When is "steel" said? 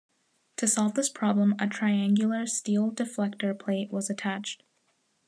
2.47-2.89